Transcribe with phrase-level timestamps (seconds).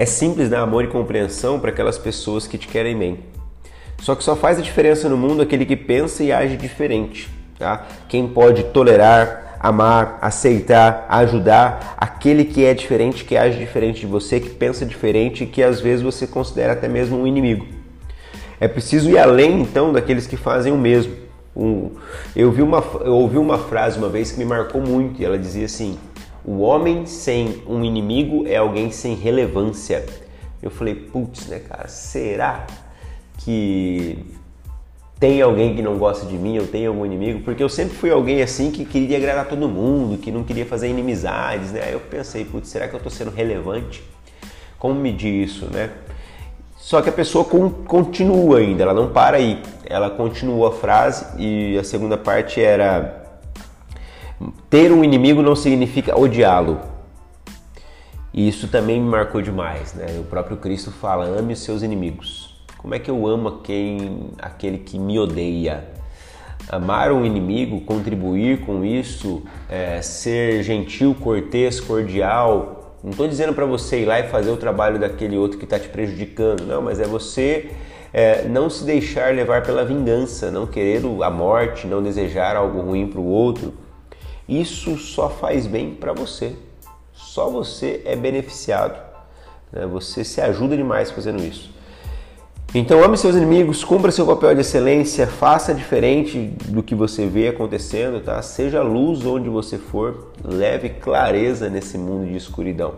[0.00, 3.18] É simples dar amor e compreensão para aquelas pessoas que te querem bem.
[3.98, 7.28] Só que só faz a diferença no mundo aquele que pensa e age diferente.
[7.58, 7.86] Tá?
[8.08, 14.40] Quem pode tolerar, amar, aceitar, ajudar aquele que é diferente, que age diferente de você,
[14.40, 17.66] que pensa diferente e que às vezes você considera até mesmo um inimigo.
[18.58, 21.12] É preciso ir além então daqueles que fazem o mesmo.
[22.34, 25.38] Eu, vi uma, eu ouvi uma frase uma vez que me marcou muito e ela
[25.38, 25.98] dizia assim:
[26.44, 30.04] O homem sem um inimigo é alguém sem relevância.
[30.62, 32.66] Eu falei, putz, né, cara, será
[33.38, 34.24] que
[35.18, 38.10] tem alguém que não gosta de mim, eu tenho algum inimigo, porque eu sempre fui
[38.10, 41.82] alguém assim que queria agradar todo mundo, que não queria fazer inimizades, né?
[41.84, 44.02] Aí eu pensei, putz, será que eu estou sendo relevante?
[44.78, 45.90] Como medir isso, né?
[46.78, 49.62] Só que a pessoa continua ainda, ela não para aí.
[49.84, 53.29] Ela continua a frase e a segunda parte era
[54.68, 56.80] ter um inimigo não significa odiá-lo.
[58.32, 60.06] E isso também me marcou demais, né?
[60.20, 62.50] O próprio Cristo fala: ame os seus inimigos.
[62.78, 65.84] Como é que eu amo quem, aquele que me odeia?
[66.68, 72.96] Amar um inimigo, contribuir com isso, é, ser gentil, cortês, cordial.
[73.02, 75.78] Não estou dizendo para você ir lá e fazer o trabalho daquele outro que está
[75.78, 77.70] te prejudicando, não, mas é você
[78.12, 83.06] é, não se deixar levar pela vingança, não querer a morte, não desejar algo ruim
[83.06, 83.72] para o outro.
[84.50, 86.56] Isso só faz bem para você.
[87.12, 89.00] Só você é beneficiado.
[89.70, 89.86] Né?
[89.86, 91.70] Você se ajuda demais fazendo isso.
[92.74, 97.48] Então ame seus inimigos, cumpra seu papel de excelência, faça diferente do que você vê
[97.48, 98.40] acontecendo, tá?
[98.42, 102.94] Seja luz onde você for, leve clareza nesse mundo de escuridão.